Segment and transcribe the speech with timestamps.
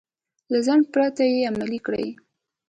[0.51, 2.07] له ځنډ پرته يې عملي کړئ.